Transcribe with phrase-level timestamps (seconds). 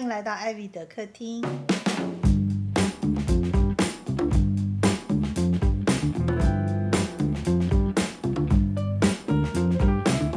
[0.00, 1.42] 欢迎来到艾薇的客厅。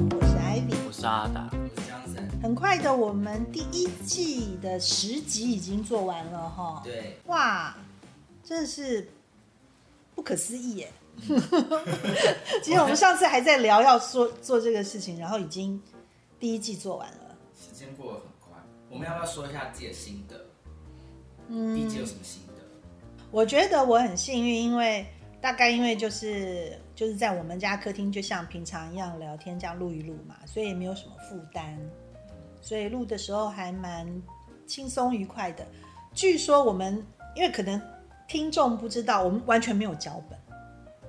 [0.09, 0.75] 我是艾薇。
[0.85, 2.29] 我是阿达，我是江森。
[2.41, 6.81] 很快的，我们第一季的十集已经做完了哈。
[6.83, 7.73] 对，哇，
[8.43, 9.07] 真的是
[10.13, 10.91] 不可思议耶！
[12.61, 15.81] 其实我们上次还在聊要说做这个事情，然后已经
[16.37, 17.37] 第一季做完了。
[17.57, 18.32] 时间过得很快，
[18.93, 20.39] 我们要不要说一下自己的心得？
[21.47, 22.61] 嗯，第一季有什么心得？
[23.31, 25.03] 我觉得我很幸运，因为
[25.41, 31.75] 大概因为就是就是在我们家客厅，就像平常一样聊天，这样录一录嘛，所以也没有什么负担，
[32.61, 34.07] 所以录的时候还蛮
[34.67, 35.65] 轻松愉快的。
[36.13, 37.03] 据说我们
[37.35, 37.81] 因为可能
[38.27, 40.37] 听众不知道，我们完全没有脚本，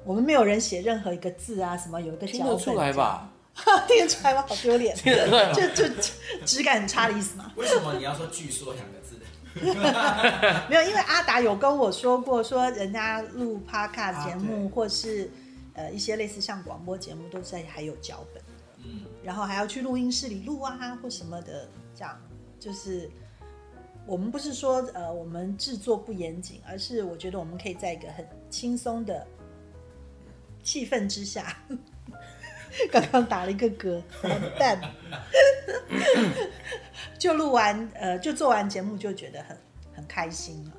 [0.07, 3.31] 我们没有人写任何一个字啊，什么有一个脚本听得出来吧？
[3.87, 4.45] 听得出来吗？
[4.49, 5.95] 好丢脸，听得出来吗就就
[6.45, 7.53] 质感很差的意思嘛。
[7.57, 9.15] 为什么你要说“据说”两个字？
[10.69, 15.31] 没有，因为阿达有跟我说过，说人家录 podcast 节目、啊或是
[15.75, 18.43] 呃一些类似像广播节目，都是还有脚本，
[18.85, 22.21] 嗯，然后还要去录音室里录啊或什么的，这样
[22.59, 23.09] 就是
[24.07, 29.25] 我们不是说呃我们制作不严谨，而是我觉得我们可以在一个很轻松的
[30.65, 31.57] 气氛之下。
[32.91, 34.81] 刚刚打了一个嗝，完蛋！
[37.19, 39.57] 就录完，呃，就做完节目，就觉得很
[39.95, 40.73] 很开心了。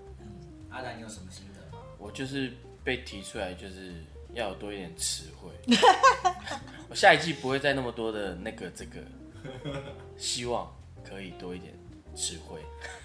[0.69, 1.83] 阿达，你有什么心得吗？
[1.97, 3.93] 我就是被提出来，就是
[4.33, 5.51] 要有多一点词汇。
[6.89, 8.99] 我下一季不会再那么多的那个这个，
[10.17, 10.71] 希望
[11.03, 11.73] 可以多一点
[12.15, 12.59] 词汇。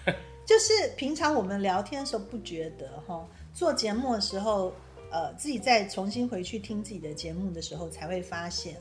[0.45, 4.73] 就是平常我们聊天的时候不觉得哈，做节目的时候，
[5.11, 8.77] 呃，自己再重新回去听自己的节目的时候，才会发现，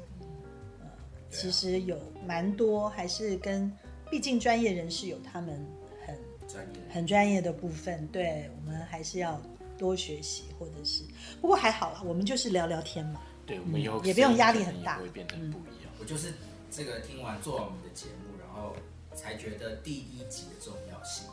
[0.80, 0.86] 呃，
[1.30, 3.70] 其实有蛮多还是跟，
[4.10, 5.66] 毕竟专业人士有他们
[6.06, 6.16] 很
[6.48, 9.42] 专业的，很专业的部分，对我们还是要
[9.76, 11.02] 多学习，或者是，
[11.40, 13.20] 不过还好啦，我们就是聊聊天嘛。
[13.44, 15.92] 对我们以后嗯也不用压力很大会变得不一样。
[15.98, 16.32] 我就是
[16.70, 18.76] 这个听完做完我们的节目，然后
[19.14, 21.26] 才觉得第一集的重要性。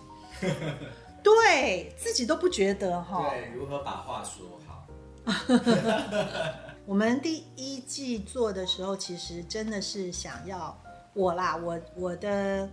[1.23, 3.29] 对自己都不觉得哈。
[3.29, 4.66] 对，如何把话说好？
[6.85, 10.77] 我们第一季做的时候，其实真的是想要
[11.13, 12.69] 我啦，我我的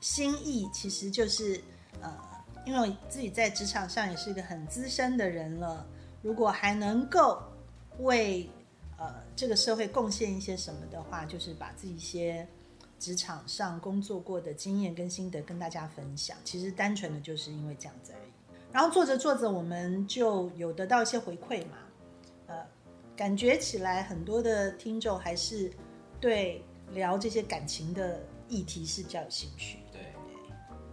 [0.00, 1.60] 心意其实就是
[2.00, 2.12] 呃，
[2.66, 5.86] 因为我自己在职场上也是一个很资深的人了，
[6.20, 7.42] 如果还能够
[8.00, 8.48] 为
[8.98, 12.46] 呃这个社会贡献一些什么的话，就是把自己一些
[12.98, 16.36] 职场上工作过的经验跟心得跟大家分享。
[16.44, 18.30] 其实单纯的就是因为这样子而已。
[18.72, 21.78] 然后做着做着，我们就有得到一些回馈嘛，
[23.16, 25.72] 感觉起来很多的听众还是
[26.20, 26.62] 对
[26.92, 29.78] 聊这些感情的议题是比较有兴趣。
[29.90, 30.02] 对，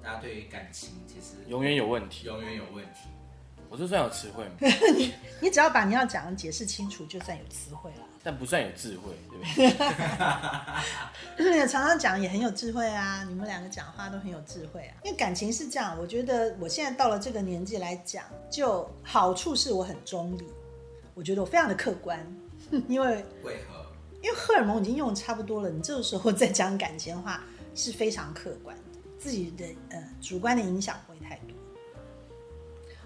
[0.01, 3.09] 大家对于感情其实永远有问题，永远有问题。
[3.69, 4.51] 我这算有词汇吗？
[4.95, 7.97] 你你只要把你要讲的解释清楚，就算有词汇了。
[8.25, 9.44] 但不算有智慧，对不
[11.44, 11.59] 对？
[11.67, 14.95] 常常讲也很有智慧啊，你们两个讲话都很有智慧啊。
[15.03, 20.47] 因为感情是这样，我觉得我现在到了这个年纪来讲，就好处是我很中立，
[21.13, 22.19] 我觉得我非常的客观，
[22.88, 23.85] 因为为何？
[24.22, 27.44] 因为荷尔蒙已经用的差不多了，你这个时候再讲感情的话
[27.75, 31.56] 是非常客观的，自己的呃主观的影响不会太多。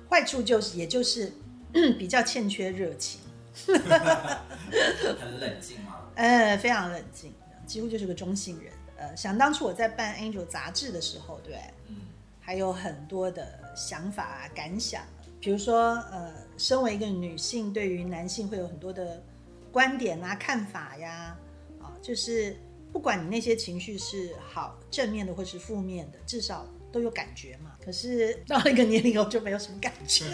[0.10, 1.34] 坏处就是，也就是
[1.98, 3.20] 比较欠缺热情
[3.66, 5.96] 很冷静吗？
[6.16, 7.34] 呃，非常冷静，
[7.66, 8.72] 几乎就是个中性人。
[8.98, 11.96] 呃，想当初我在办《Angel》杂志的时候，对不对，嗯，
[12.40, 15.04] 还有很多的想法啊、感想，
[15.48, 19.24] 比如说，呃，身为一个女性，对于男性会有很多的
[19.72, 21.40] 观点啊、看法呀，
[21.80, 22.58] 啊，就是
[22.92, 27.72] 不管你那些情绪是好、正面的或是负面的，至少都有感觉嘛。
[27.82, 30.26] 可是到了一个年龄后，就没有什么感觉，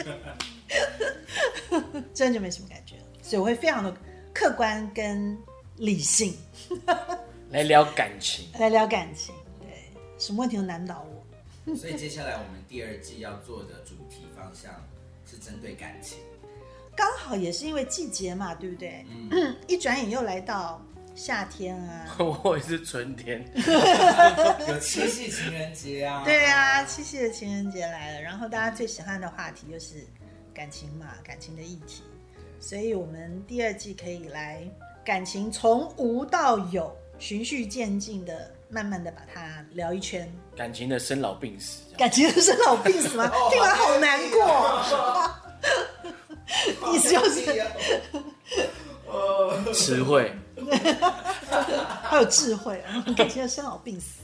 [2.12, 3.96] 真的就没什么感觉了，所以我会非常的
[4.34, 5.38] 客观跟
[5.78, 6.36] 理性。
[7.52, 11.76] 来聊感情，来聊感情，对，什么问题都难倒我。
[11.76, 14.93] 所以接下来我们第二季要做的主题方向是
[15.44, 16.20] 针对感情。
[16.96, 19.06] 刚好也是因为季节嘛，对不对？
[19.68, 20.80] 一转眼又来到
[21.16, 23.44] 夏天啊， 我也是春天，
[24.68, 30.06] 有七夕情人节啊，对啊，七夕的情人节来了，然后大家最喜欢的话题就是
[30.54, 32.04] 感情嘛，感情的议题，
[32.60, 34.62] 所以我们第二季可以来
[35.04, 40.28] 感情从无到有，循序渐进的，慢慢的把它聊一圈。
[40.56, 43.32] 感情的生老病死，感情的生老病死吗？
[43.52, 44.82] 听完好难过。
[46.94, 47.64] 意思就是
[49.74, 50.36] 词汇，
[52.04, 54.22] 好有智慧啊，感情的生老病死。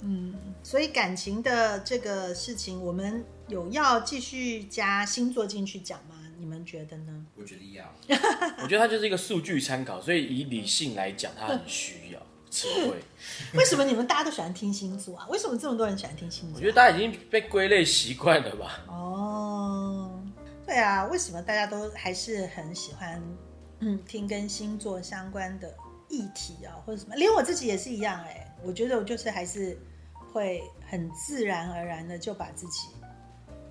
[0.00, 6.16] 嗯，所以感情的这个事情，我们有要继续加星座进去讲吗？
[6.38, 7.24] 你们觉得呢？
[7.36, 7.84] 我觉得要。
[8.62, 12.20] 我觉得它就是一个数据参考，所以以理性来讲，它很需要
[12.52, 13.02] 词汇。
[13.58, 15.26] 为什么你们大家都喜欢听星座啊？
[15.30, 16.56] 为什么这么多人喜欢听星座？
[16.56, 18.80] 我觉得大家已经被归类习惯了吧。
[18.86, 20.22] 哦，
[20.66, 23.20] 对啊，为什么大家都还是很喜欢
[23.80, 25.74] 嗯听跟星座相关的
[26.08, 27.14] 议题啊，或者什么？
[27.16, 29.76] 连我自己也是一样哎、我觉得我就是还是
[30.32, 32.88] 会很自然而然的就把自己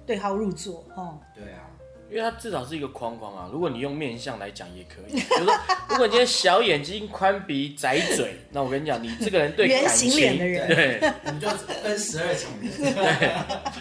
[0.06, 1.20] 对号入座哦。
[1.36, 1.70] 对啊，
[2.12, 3.50] 因为它至少是一个框框啊。
[3.52, 5.56] 如果你用面相来讲也可以， 比如说，
[5.90, 12.72] 如果你今天小眼睛、宽鼻、窄嘴， 那我跟你讲，你这个人对圆感情形脸的人对，我们就分十二种人。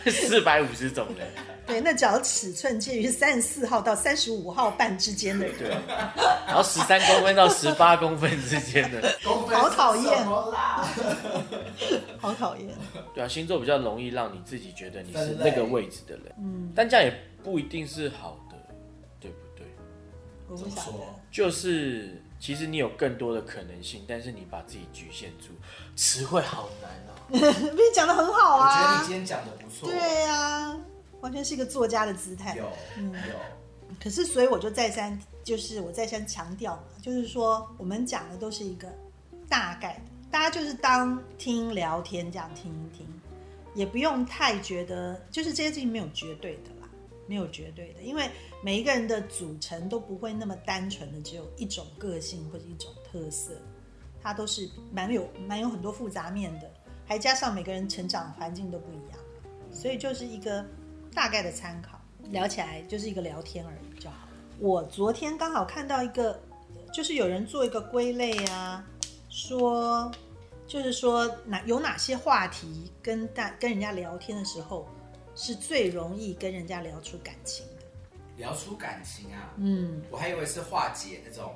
[0.05, 1.27] 对四百五十种人，
[1.71, 5.69] 对，那脚尺寸介于三十四号到三十五号半之间的人，对，
[6.47, 10.25] 然后十三公分到十八公分之间的， 好讨厌？
[12.19, 12.69] 好讨厌。
[13.15, 17.13] 对啊，星座比较容易让你自己觉得你是那个位置的人，嗯，但这样也
[17.43, 18.57] 不一定是好的，
[19.21, 19.67] 对不对？
[20.49, 21.21] 我不晓得怎么说。
[21.31, 25.49] 就是其实你有更多的可能性，但是你把自己局限住，
[25.95, 27.11] 词汇好难哦。
[27.31, 29.89] 被你讲的很好啊我觉得你啊今，天讲的不错。
[29.89, 30.77] 对啊，
[31.21, 32.57] 完全是一个作家的姿态。
[32.57, 33.35] 有嗯有，
[34.03, 38.89] 可是，所以我就再三，就是我再三强调嘛，就是说我们讲的都是一个
[39.49, 43.07] 大概的，大家就是当听聊天这样听一听，
[43.75, 46.89] 也不用太觉得，就是这些事情没有绝对的啦，
[47.27, 48.31] 没有绝对的，因为
[48.63, 53.53] 每一个人的组成都不会那么单纯的只有一种个性或者一种特色，
[54.23, 56.71] 它都是蛮有蛮有很多复杂面的，
[57.07, 59.19] 还加上每个人成长环境都不一样，
[59.73, 60.65] 所以就是一个
[61.15, 64.33] 大概的参考，聊起来就是一个聊天而已就好了。
[64.59, 66.41] 我昨天刚好看到一个，
[66.93, 68.85] 就是有人做一个归类啊，
[69.29, 70.11] 说
[70.67, 74.89] 就是说哪有哪些话题跟大跟人家聊天的时候
[75.35, 77.83] 是最容易跟人家聊出感情的，
[78.37, 79.53] 聊出感情啊。
[79.57, 81.55] 嗯，我还以为是化解那种。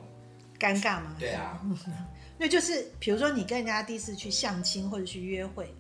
[0.59, 1.17] 尴尬吗？
[1.19, 1.61] 对啊，
[2.39, 5.75] 那就是比如说你跟人家第一次去相亲或者去约会，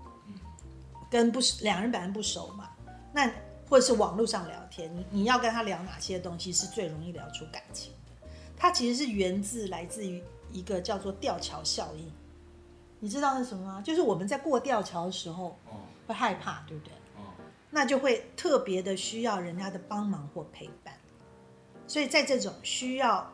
[1.09, 2.69] 跟不熟两人本来不熟嘛，
[3.13, 3.31] 那
[3.75, 8.29] 或者是网络上聊天，你你要跟他聊哪些东西是最容易聊出感情的？
[8.57, 10.23] 它其实是源自来自于
[10.53, 12.09] 一个叫做吊桥效应，
[13.01, 13.83] 你知道是什么吗？
[13.85, 16.95] 就是我们在过吊桥的时候哦会害怕，对不对？
[17.17, 17.35] 哦，
[17.69, 20.95] 那就会特别的需要人家的帮忙或陪伴。
[21.89, 23.29] 所以在这种需要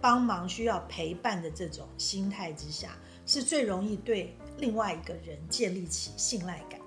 [0.00, 6.80] 帮忙、需要陪伴的这种心态之下，是最容易对另外一个人建立起信赖感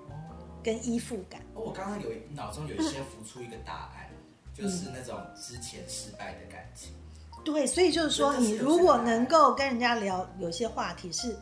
[0.62, 1.40] 跟依附感。
[1.60, 4.10] 哦我刚刚有脑中有一些浮出一个答案，
[4.54, 6.94] 就是那种之前失败的感情。
[7.44, 11.36] 对，所以就是说，你如果能够跟人家聊有些话题是，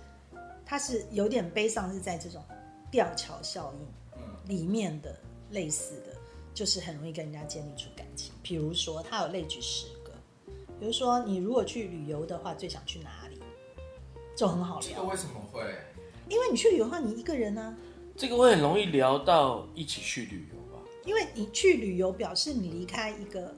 [0.67, 2.45] 它是有点悲伤，是在这种
[2.91, 3.87] 吊桥效应
[4.17, 5.17] 嗯，里面的
[5.51, 6.17] 类似的，
[6.55, 8.33] 就是很容易跟人家建立出感情。
[8.43, 10.13] 比如说，他有列举十个，
[10.79, 13.41] 比如说你如果去旅游的话，最想去哪里？
[14.37, 15.63] 就很好聊，这个为什么会？
[16.29, 17.77] 因为你去旅游的话，你一个人呢、
[18.19, 20.83] 这个会很容易聊到一起去旅游吧？
[21.05, 23.55] 因为你去旅游表示你离开一个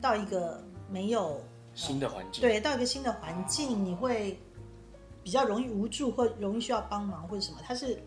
[0.00, 1.42] 到一个没有
[1.74, 4.38] 新的环境，，对，到一个新的环境，你会
[5.24, 7.58] 比较容易无助，或容易需要帮忙，或者什么。
[7.64, 8.00] 它是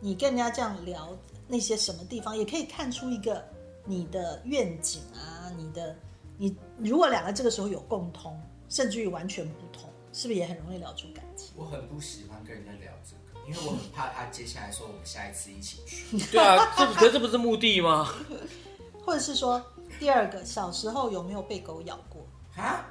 [0.00, 1.14] 你跟人家这样聊
[1.46, 3.44] 那些什么地方，也可以看出一个
[3.84, 5.94] 你的愿景啊，你的
[6.38, 8.40] 你如果两个这个时候有共通，
[8.70, 11.52] 甚至于完全不同，是不是也很容易聊出感情？
[11.56, 16.18] 我很不喜欢跟人家聊这个，因为我很怕他接下来说我们下一次一起去。
[16.32, 18.12] 对啊，这可是这不是目的吗？
[19.04, 19.62] 或者是说，
[19.98, 22.26] 第二个，小时候有没有被狗咬过？
[22.56, 22.84] 啊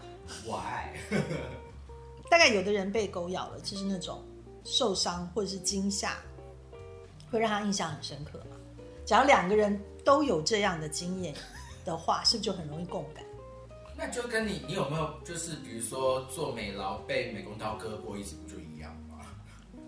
[0.46, 0.98] ？Why？
[2.30, 4.24] 大概有的人被狗咬了，就是那种
[4.64, 6.18] 受伤或者是惊吓，
[7.30, 8.56] 会让他印象很深刻嘛。
[9.06, 11.34] 假如两个人都有这样的经验
[11.84, 13.24] 的话，是不是就很容易共感？
[13.98, 18.75] 那就跟你你有没有就是比如说做美劳被美工刀割过一直不就一样吗？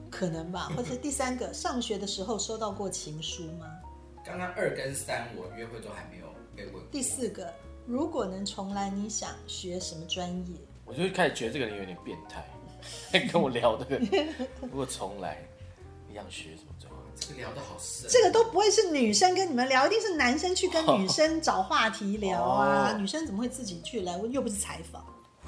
[0.09, 0.71] 可能吧。
[0.75, 3.67] 或者第三个，上学的时候收到过情书吗？
[4.25, 6.81] 刚刚二跟三我约会都还没有被问过。
[6.91, 7.53] 第四个，
[7.85, 10.55] 如果能重来，你想学什么专业？
[10.85, 12.45] 我就开始觉得这个人有点变态，
[13.31, 13.99] 跟我聊这个。
[14.61, 15.37] 如果重来，
[16.07, 16.97] 你想学什么专业？
[17.19, 22.91] 这个聊的好深，这个都不会是女生跟你们聊，一定是男生去跟 女生找话题聊啊。
[22.93, 24.17] 哦女生怎么会自己去来？
[24.29, 25.03] 又不是采访。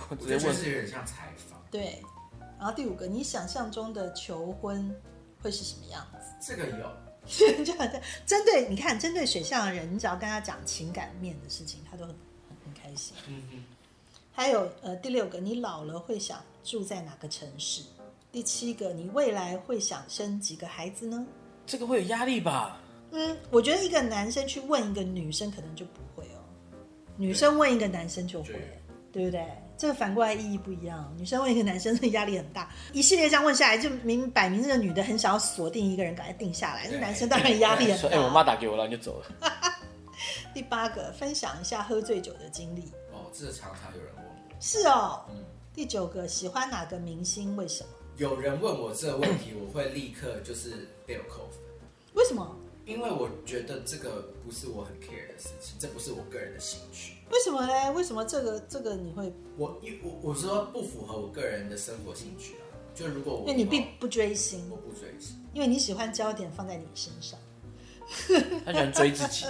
[0.09, 1.61] 我觉得接问是有点像采访。
[1.69, 2.01] 对，
[2.59, 4.93] 然后第五个，你想象中的求婚
[5.41, 6.35] 会是什么样子？
[6.41, 12.13] 这个有， 就好像针对你看，针对水象的人，你只要跟他讲情感面的事情，他都很
[12.49, 13.15] 很很开心。
[13.27, 13.63] 嗯嗯，
[14.33, 17.81] 还有呃，第六个，你老了会想住在哪个城市？
[18.31, 21.25] 第七个，你未来会想生几个孩子呢？
[21.65, 22.79] 这个会有压力吧？
[23.11, 26.43] 嗯，我觉得一个男生去问一个女生，可能就不会哦。
[27.17, 28.78] 女生问一个男生就会，
[29.11, 29.45] 对对不对？
[29.77, 31.13] 这个反过来意义不一样。
[31.17, 32.69] 女生问一个男生，这压力很大。
[32.93, 36.87] 一系列这样问下来，就明摆明这个女的很想要锁定一个人，赶快定下来。
[36.91, 38.25] 那男生当然压力说，很哎、大。
[38.25, 39.51] 我妈打给我了，你就走了。
[40.53, 42.91] 第八个，分享一下喝醉酒的经历。
[43.11, 45.25] 哦，这常常有人问我，是哦。
[45.29, 47.55] 嗯第九个，喜欢哪个明星？
[47.55, 47.89] 为什么？
[48.17, 51.59] 有人问我这个问题，我会立刻就是被我扣分，
[52.15, 52.57] 为什么？
[52.89, 57.13] 因为我觉得这个不是我很 care 的事情，这不是我个人的兴趣。
[57.31, 57.91] 为什么呢？
[57.91, 59.31] 为什么这个这个你会？
[59.57, 62.65] 我因我我说不符合我个人的生活兴趣啊，
[62.95, 67.37] 就如果我因为你并不追星我，不追星，因为你喜欢焦点放在你身上。
[68.65, 69.45] 他喜欢追自己，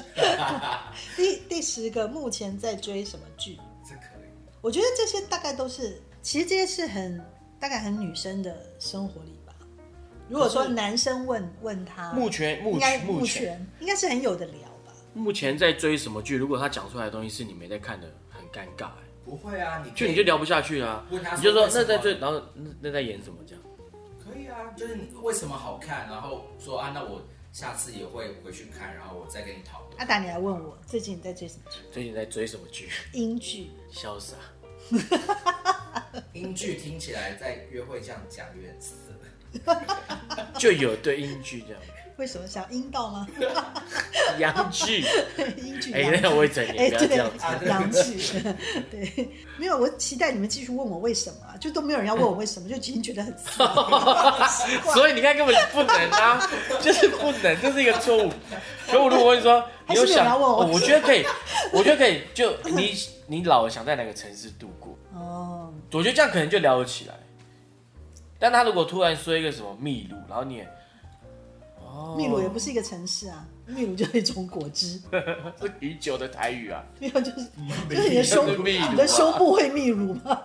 [1.16, 3.56] 第第十个，目前在追什么剧？
[3.88, 4.28] 这可以。
[4.60, 7.24] 我觉得这些大概都是，其实这些是很
[7.58, 9.39] 大概很女生的生活里吧。
[10.30, 14.94] 如果说男生问问他，目前目应该目前目前前应该是很有的聊吧。
[15.14, 16.38] 目前在追什么剧？
[16.38, 23.64] 如果他讲出来的东西是你没在看的，很尴尬、哎不会啊，你就你就聊不下去啊问他，你就说那在追，然后那那在演什么这样？
[24.24, 27.22] 可以啊，就是你为什么好看，然后说啊，那我
[27.52, 30.00] 下次也会回去看，然后我再跟你讨论。
[30.00, 31.78] 阿达，你来问我最近你在追什么剧？
[31.92, 32.90] 最近在追什么剧？
[33.14, 33.70] 英剧。
[33.94, 34.36] 潇洒，
[36.34, 38.96] 英剧听起来在约会这样讲有点色，
[40.58, 41.82] 就有对英剧这样，
[42.18, 43.28] 为什么想阴道吗？
[44.38, 45.04] 洋剧。
[45.38, 48.40] 哎、英剧洋剧，那个未成年，哎，不要这对样子。，洋剧，
[48.92, 53.44] 对，没有，我期待你们继续问我为什么啊，就都没有人要问我为什么，就已经觉得很奇
[54.84, 54.94] 怪。
[54.94, 56.50] 所以你看，根本不能啊，
[56.82, 58.32] 就是不能，这是一个错误。
[58.88, 61.26] 可我如果问说，还是没有人你有想，要问我哦我觉得可以，
[61.74, 62.94] 我觉得可以，就你
[63.28, 64.98] 你老了想在哪个城市度过？
[65.14, 67.14] 哦，我觉得这样可能就聊得起来。
[68.40, 70.68] 但他如果突然说一个什么秘鲁，然后你也，
[71.80, 75.00] 哦，秘鲁也不是一个城市啊， 秘鲁就是一种果汁，
[75.62, 77.48] 是啤酒的台语啊， 没有就是
[77.90, 80.42] 就是你的胸秘鲁啊你的胸部会秘鲁吗？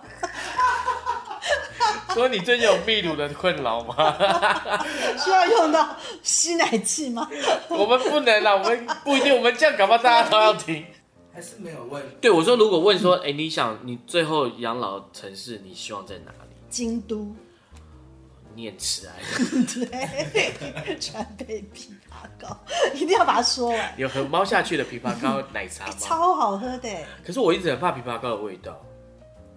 [2.13, 3.95] 所以你最近有秘鲁的困扰吗？
[5.21, 7.29] 需要用到吸奶器吗？
[7.69, 10.85] 我们不能啊，我们不一定，我们这样搞不好大家都要听。
[11.33, 12.01] 还是没有问。
[12.21, 16.55] 对我说，如果问说，哎、你想你最后养老城市，你希望在哪里？
[16.69, 17.35] 京都，
[18.55, 19.13] 念慈爱，
[19.73, 22.57] 对，川贝枇杷膏，
[22.95, 25.95] 一定要把它说完，有喝猫下去的枇杷膏奶茶吗？
[25.99, 26.89] 超好喝的。
[27.25, 28.79] 可是我一直很怕枇杷膏的味道，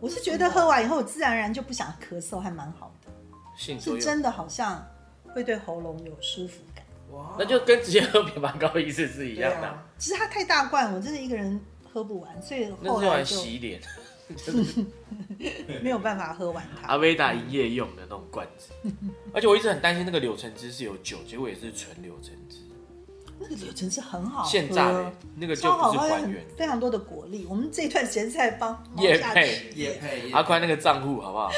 [0.00, 3.12] 我是觉得喝完以后，我自然而然就不想咳嗽，还蛮好的，
[3.56, 4.84] 是真的好像
[5.34, 6.84] 会对喉咙有舒服感。
[7.12, 7.36] 哇。
[7.38, 9.56] 那就跟直接喝枇杷膏意思是一样的。
[9.56, 11.60] 啊、对啊只是它太大罐，我真的一个人
[11.92, 13.80] 喝不完，所以那是用来后来就洗脸，
[15.82, 16.88] 没有办法喝完它。
[16.88, 18.70] 阿维达营业用的那种罐子。
[19.32, 22.58] 而且我一直很担心那个柳橙汁是有酒，结果也是纯柳橙汁，
[23.38, 26.44] 那个柳橙汁很好喝，现榨的，那个就不是还原。
[26.56, 27.46] 非常多的果粒。
[27.48, 31.50] 我们这一段时间在帮猫下业配去叶配阿宽那个账户好不好？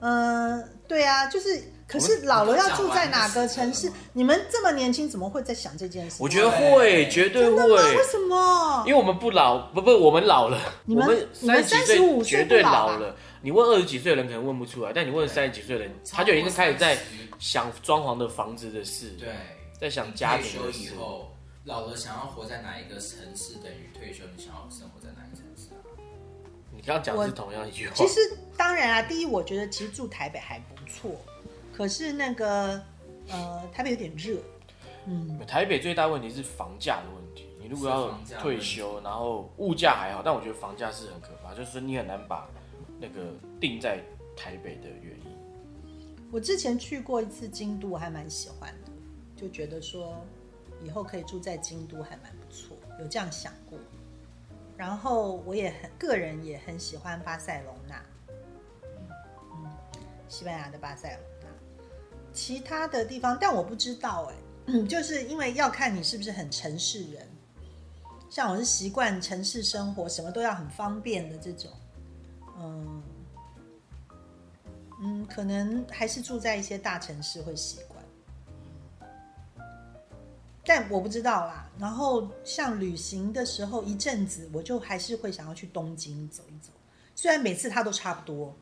[0.00, 3.92] 嗯， 对啊，就是，可是老了要住在哪个城市？
[4.12, 6.16] 你们这么年轻，怎么会在想这件事？
[6.18, 7.48] 我觉得会，绝对？
[7.50, 8.82] 会为，什么？
[8.86, 13.14] 因为我们不老，不不，我们老了，你们你们三十几35岁绝对老了。
[13.42, 16.98] 你问二十几岁的人可能问不出来，但你问三十几岁的人，他就已经开始在
[17.38, 19.28] 想装潢的房子的事，对，
[19.78, 20.78] 在想家庭退休的事。
[20.84, 21.30] 以后，
[21.64, 25.84] 老了想要活在哪一个城市，等于退休你想要生活在哪个城市啊？
[26.74, 27.92] 你刚刚讲的是同样一句话。
[27.94, 28.18] 其实
[28.56, 31.14] 当然啊，第一，我觉得其实住台北还不错，
[31.76, 32.80] 可是那个
[33.30, 34.38] 呃，台北有点热，
[35.06, 37.48] 嗯，台北最大问题是房价的问题。
[37.58, 42.48] 你如果要退休，然后物价还好，但我觉得房价是很可怕，就是你很难把
[43.00, 43.98] 那个定在
[44.36, 45.96] 台北的原因。
[46.30, 48.92] 我之前去过一次京都，我还蛮喜欢的，
[49.34, 50.14] 就觉得说
[50.84, 53.76] 以后可以住在京都还蛮不错，有这样想过。
[54.76, 58.04] 然后我也很个人也很喜欢巴塞隆那，
[59.54, 59.72] 嗯，
[60.28, 61.18] 西班牙的巴塞。
[62.34, 64.34] 其他的地方，但我不知道哎、
[64.66, 67.26] 嗯，就是因为要看你是不是很城市人。
[68.28, 71.70] 像我是习惯城市生活，什么都要很方便的这种，
[72.58, 73.02] 嗯。
[75.00, 78.02] 嗯，可能还是住在一些大城市会习惯，
[80.64, 81.68] 但我不知道啦。
[81.78, 86.70] 然后像旅行的时候，一阵子我就还是会想要去东京走一走，
[87.14, 88.54] 虽然每次它都差不多，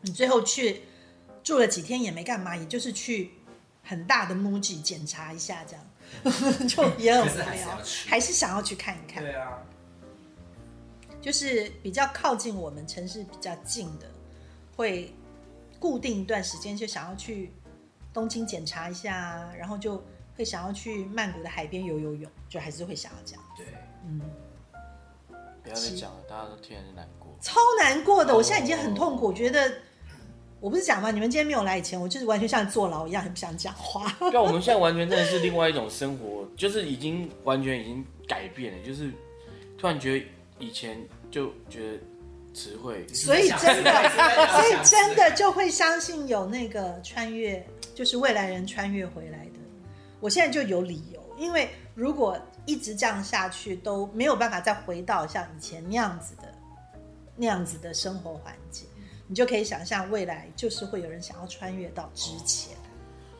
[0.00, 0.82] 你最后去
[1.46, 3.30] 住了几天也没干嘛，也就是去
[3.84, 9.22] 很大的 MUJI 检查一下，这样 就也很无聊还是想要去看一看。
[9.22, 9.62] 对啊，
[11.20, 14.10] 就是比较靠近我们城市比较近的，
[14.74, 15.14] 会
[15.78, 17.52] 固定一段时间就想要去
[18.12, 20.02] 东京检查一下啊，然后就
[20.36, 23.44] 会想要去曼谷的海边游游泳，就还是会想要这样。
[23.56, 23.66] 对，
[24.04, 24.20] 嗯，
[25.62, 27.32] 不要再讲了，大家都听着难过。
[27.40, 29.72] 超难过的，我现在已经很痛苦，我觉得。
[30.58, 31.10] 我不是讲吗？
[31.10, 34.10] 你们今天没有来以前，我就是完全像坐牢一样，很不想讲话。
[34.30, 39.10] 对，我们现在完全真的是另外一种生活，就是已经完全已经改变了，就是
[39.78, 40.26] 突然觉得
[40.58, 40.98] 以前
[41.30, 41.98] 就觉得
[42.54, 43.92] 词汇，所以真的，
[44.50, 49.60] 所以真的就会相信有那个穿越，就是未来人穿越回来的。
[50.20, 56.54] 我现在就有理由，因为如果一直这样下去，都没有办法再回到像以前那样子的
[57.36, 58.88] 那样子的生活环境。
[59.28, 62.76] 你就可以想象未来就是会有人想要穿越到之前。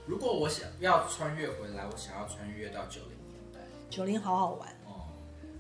[0.05, 3.61] 如果我想要穿越回来，我想要穿越到九零年代。
[3.89, 5.07] 九零好好玩哦！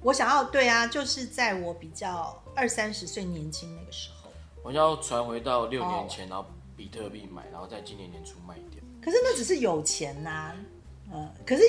[0.03, 4.31] 我想要对啊，就是在我比较二三十岁年轻那个时候。
[4.63, 6.45] 我要传回到六年前，然后
[6.77, 8.81] 比特币买，然后在今年年初卖掉。
[9.01, 10.55] 可是那只是有钱呐，
[11.13, 11.29] 嗯。
[11.47, 11.63] 可是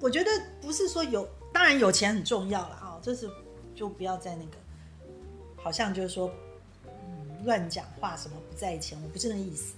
[0.00, 3.30] 我觉得不是说有，当然有钱很重要了啊，就是
[3.74, 4.56] 就不要在那个，
[5.62, 6.30] 好像就是说。
[7.44, 9.74] 乱讲话什么不在钱，我不是那意思。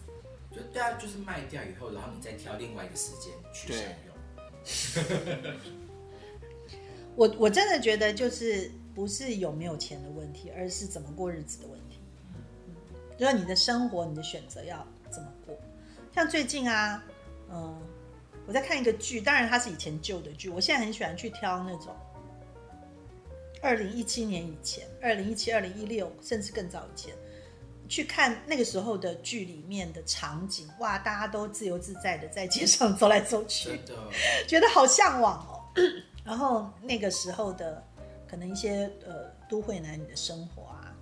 [0.50, 5.54] 就对啊，就是卖掉以后，然后你再挑另外一个时间去享用。
[7.14, 11.98] 我我真的觉得就是不是有没有钱的问题，而是怎么过日子的问题。
[12.66, 12.74] 嗯，
[13.16, 15.56] 就是你的生活，你的选择要怎么过。
[16.12, 17.04] 像最近啊，
[17.48, 17.80] 嗯，
[18.46, 21.94] 我在看一个剧，当然它是以前旧的剧，我现在很喜欢去挑那种
[23.62, 27.14] 二零一七年以前，二零一七、二零一六，甚至更早以前。
[27.90, 33.80] 去看那个时候的剧里面的场景，哇，大家都自由自在的在街上走来走去，
[34.46, 35.60] 觉得好向往哦。
[36.24, 37.84] 然后那个时候的
[38.28, 40.94] 可能一些呃都会男女的生活啊，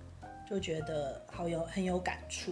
[0.49, 2.51] 就觉得好有很有感触。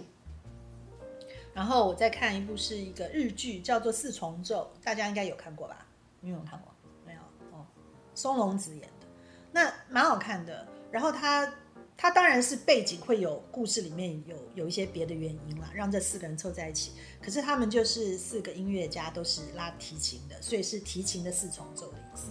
[1.52, 5.84] 然后我再看一部是一个日剧，叫做《四重奏》，大家应该有看过吧？
[6.20, 6.72] 你有看过
[7.04, 7.20] 没有？
[7.50, 7.66] 哦，
[8.14, 9.06] 松隆子演的，
[9.50, 10.64] 那蛮好看的。
[10.92, 11.52] 然后他。
[12.00, 16.92] 他当然是背景会有故事里面有有一些别的原因啦，让这四个人凑在一起。
[17.20, 22.28] 可是他们就是四个音乐家，都是拉提琴的，所以是提琴的四重奏的意思。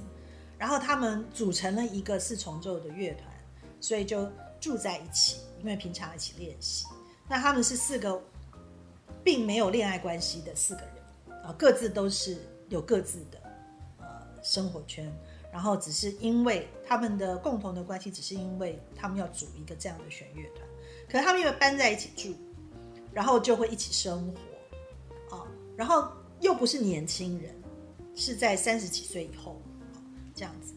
[0.57, 3.25] 然后他们组成了一个四重奏的乐团，
[3.81, 6.85] 所以就住在一起，因为平常一起练习。
[7.27, 8.23] 那他们是四个
[9.21, 12.37] 并没有恋爱关系的四个人啊，各自都是
[12.69, 13.37] 有各自的
[13.99, 14.07] 呃
[14.41, 15.13] 生活圈。
[15.51, 20.67] 然后只是因为他们的共同的关系，只是因为他们要组一个这样的弦乐团，
[21.09, 22.35] 可是他们因为搬在一起住，
[23.11, 24.31] 然后就会一起生
[25.29, 27.55] 活，啊，然后又不是年轻人，
[28.13, 29.59] 是在三十几岁以后，
[30.35, 30.73] 这样子，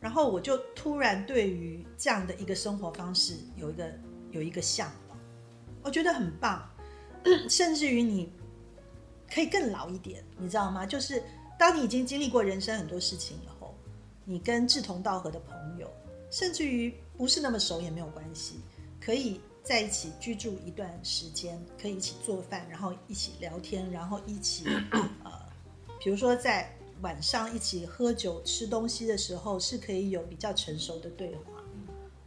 [0.00, 3.92] 然后我就突然对于这样的一个生活方式有一个
[4.32, 5.18] 有一个向往，
[5.82, 6.68] 我觉得很棒，
[7.48, 8.32] 甚至于你
[9.32, 10.84] 可以更老一点，你知道吗？
[10.84, 11.22] 就是
[11.56, 13.53] 当你已经经历过人生很多事情了。
[14.24, 15.90] 你跟志同道合的朋友，
[16.30, 18.60] 甚至于不是那么熟也没有关系，
[19.00, 24.64] 可以在一起居住一段时间，可以一起做饭，然后一起聊天，然后一起
[25.24, 25.32] 呃，
[26.02, 31.62] 比如说在晚上一起喝酒吃东西的时候，是可以有比较成熟的对话，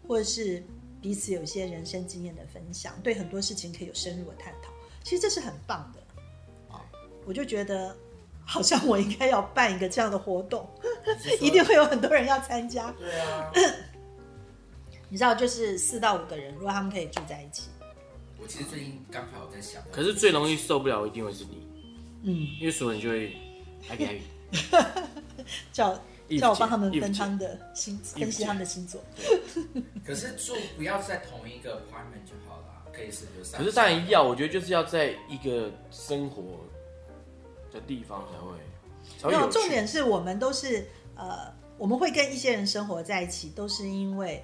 [0.08, 0.64] 或者是
[1.02, 4.72] 彼此有一些人生经验的分享，对很多事情可以有深入的探讨。
[5.04, 6.80] 其实这是很棒的，
[7.26, 7.96] 我就觉得。
[8.50, 10.66] 好像我应该要办一个这样的活动，
[11.42, 12.90] 一定会有很多人要参加。
[12.98, 13.52] 对啊，
[15.10, 17.64] 你知道，就是四到五个人，如果他们可以住在一起。
[18.42, 21.68] 我其实最近刚好在想，可是最容易受不了一定会是你，
[22.24, 23.36] 嗯，因为所有人就会
[23.86, 24.18] 嗨嗨，
[25.74, 26.02] 叫
[26.40, 29.04] 叫我帮他们分他们的星分析他们的星座。
[30.06, 33.60] 可是住不要在同一个 apartment 就好了，可以是有三。
[33.60, 36.66] 可是当然要，我觉得就是要在一个生活。
[37.78, 44.44] 的地方才会，没有重点是我们都是呃，我们会跟一些人生活在一起，都是因为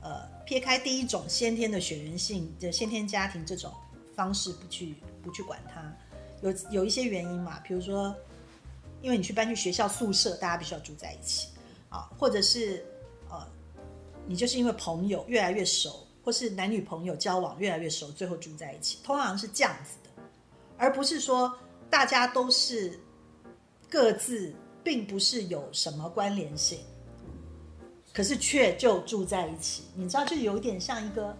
[0.00, 3.70] 呃，撇开第一种先天的血缘性的先天家庭这种
[4.14, 5.94] 方式不去不去管它，
[6.40, 8.14] 有有一些原因嘛，比如说
[9.02, 11.48] 因为你去搬去学校宿舍，大家必须要住在一起
[11.90, 12.84] 啊，或者是
[13.28, 13.46] 呃，
[14.26, 20.22] 你就是因为朋友越来越熟，或是男女朋友交往越来越熟，最后住在一起，通常是这样子的，
[20.78, 21.54] 而不是说。
[21.90, 22.98] 大家都是
[23.88, 26.80] 各自，并不是有什么关联性，
[28.12, 29.84] 可是却就住在一起。
[29.94, 31.36] 你知道，就有点像一个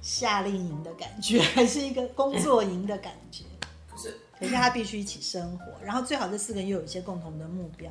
[0.00, 3.44] 夏令营的感觉，还是一个工作营的感觉。
[3.90, 7.90] 可是，可是他必须一起生活，然后最好这四个人又有一些共同的目标。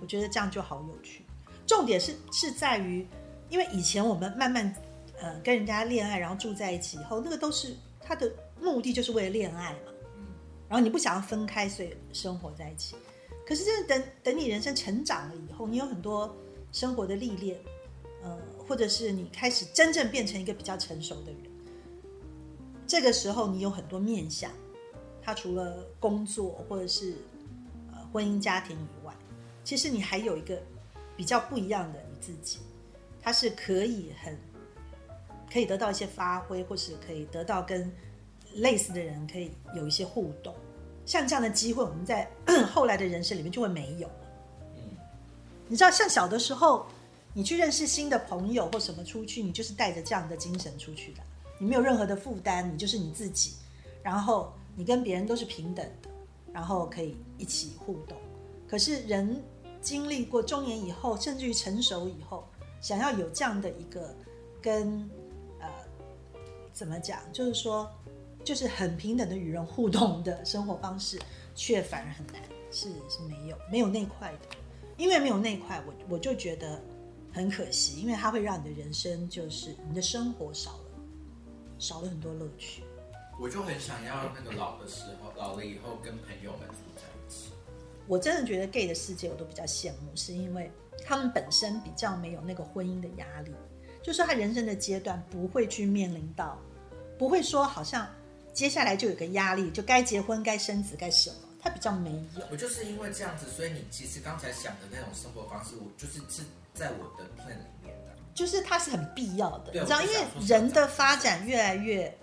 [0.00, 1.24] 我觉得这样就好有趣。
[1.64, 3.06] 重点是是在于，
[3.48, 4.74] 因为以前我们慢慢
[5.20, 8.28] 呃跟人家恋爱，然后住在一起以后，那个都是他的
[8.60, 9.91] 目的，就是为了恋爱嘛。
[10.72, 12.96] 然后你不想要分开，所以生活在一起。
[13.46, 16.34] 可是，真的等等你人生成长了以后，你有很多
[16.72, 17.60] 生活的历练，
[18.22, 21.42] 呃，或者是你开始真正变成一个比较成熟的人，
[22.86, 24.50] 这个时候你有很多面向，
[25.20, 27.16] 他除了工作或者是
[27.92, 29.14] 呃婚姻家庭以外，
[29.62, 30.58] 其实你还有一个
[31.18, 32.60] 比较不一样的你自己，
[33.20, 34.38] 他是可以很
[35.52, 37.92] 可以得到一些发挥，或是可以得到跟
[38.54, 40.54] 类似的人可以有一些互动。
[41.04, 42.30] 像这样的机会，我们在
[42.72, 44.14] 后来的人生里面就会没有了。
[45.68, 46.86] 你知道，像小的时候，
[47.32, 51.22] 你去认识新的朋友或什么出去，你就是带着这样的精神出去的，
[51.58, 53.54] 你没有任何的负担，你就是你自己，
[54.02, 56.10] 然后你跟别人都是平等的，
[56.52, 58.16] 然后可以一起互动。
[58.68, 59.42] 可是人
[59.80, 62.46] 经历过中年以后，甚至于成熟以后，
[62.80, 64.14] 想要有这样的一个
[64.60, 65.10] 跟
[65.58, 65.68] 呃
[66.72, 67.90] 怎么讲，就是说。
[68.44, 71.18] 就是很平等的与人互动的生活方式，
[71.54, 74.56] 却反而很难，是是没有没有那块的，
[74.96, 76.82] 因为没有那块，我我就觉得
[77.32, 80.84] 很可惜，因为它会让你的人生就是你的生活少了
[81.78, 82.82] 少了很多乐趣。
[83.40, 87.52] 我就很想要那个老的时候，老了以后跟朋友们住在一起。
[88.06, 90.70] 我真的觉得 gay 的世界我都比较羡慕，是因为
[91.04, 93.52] 他们本身比较没有那个婚姻的压力，
[94.02, 96.58] 就是他人生的阶段不会去面临到，
[97.16, 98.08] 不会说好像。
[98.52, 102.44] 接下来就有个压力，就该结婚、该生子、该什么，他比较没有。
[102.50, 106.42] 我就是因为这样子，所以你其实刚才想的那种生活方式，我就是是
[106.74, 108.12] 在我的 plan 里面的。
[108.34, 110.14] 就是它是很必要的，你知道，因为
[110.46, 112.14] 人的发展越来越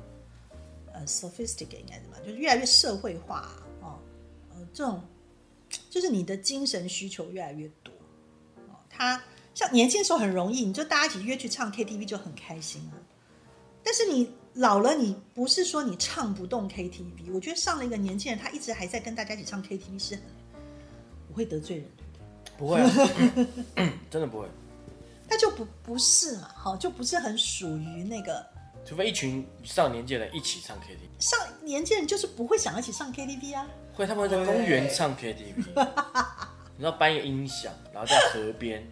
[0.94, 4.00] 呃 sophisticated 应该怎么，就是越来越社会化哦，
[4.52, 5.04] 呃，这种
[5.90, 7.94] 就是你的精神需求越来越多
[8.68, 8.76] 哦。
[8.90, 9.22] 他
[9.56, 12.94] 像年轻的时候很容易，你就大家一起约去唱 KTV 就很开心啊，
[13.84, 14.32] 但是你。
[14.60, 17.34] 老了，你不是说你唱不动 KTV？
[17.34, 20.24] 我觉得上了一个年轻人，他一直还在跟大家一起唱 KTV 是很
[21.30, 21.86] 不会得罪人，
[22.58, 22.82] 不会，
[24.12, 24.48] 真的不会。
[25.30, 28.46] 那就不不是嘛，好，就不是很属于那个。
[28.86, 31.08] 除非一群上年纪的人一起唱 KTV。
[31.20, 33.66] 上年纪人就是不会想要一起上 KTV 啊。
[33.94, 35.56] 会，他们会在公园唱 KTV。
[36.76, 38.86] 你知道搬一个音响，然后在河边，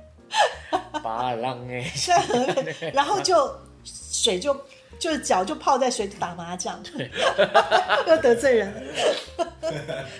[1.03, 3.53] 把浪哎，在河边，然后就
[3.84, 4.56] 水就。
[5.00, 6.82] 就是脚就泡在水里打麻将，
[8.08, 8.73] 又得罪人。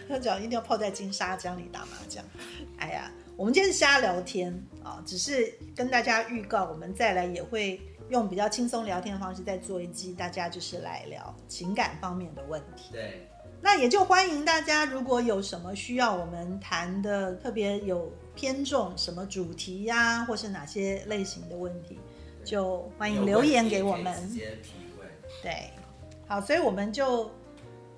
[0.08, 2.24] 他 脚一定要泡在金沙江里打麻将。
[2.78, 4.54] 哎呀，我们今天是瞎聊天
[4.84, 12.90] 啊，只是跟大家预告，我们再来也会用比较轻松聊天的方式再做一集，大家就是来聊情感方面的问题。
[12.92, 13.28] 对，
[13.62, 22.00] 那也就欢迎大家，如果有什么需要我们谈的，特别有偏重什么主题呀，或是哪些类型的问题。
[22.48, 24.16] 就欢迎留言给我们。
[25.44, 25.70] 对，
[26.30, 27.30] 好，所以我们就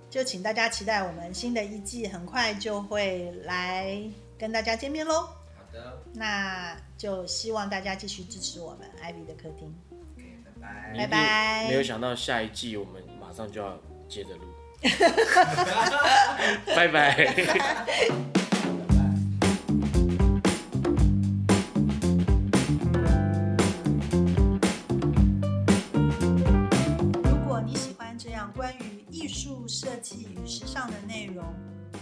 [0.09, 4.01] 就请大家期待我们新的一季很快就会来
[4.39, 5.21] 跟大家见面喽。
[5.21, 9.71] 好的，那就希望大家继续支持我们艾比的客厅。
[10.59, 11.67] 拜拜，拜拜。
[11.67, 14.45] 没有想到下一季我们马上就要接着录。
[16.75, 18.38] 拜拜。